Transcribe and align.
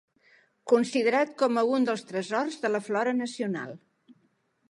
Considerat 0.71 1.35
com 1.41 1.59
a 1.61 1.65
un 1.79 1.85
dels 1.89 2.03
tresors 2.13 2.57
de 2.65 2.73
la 2.73 2.83
flora 2.87 3.13
nacional. 3.21 3.79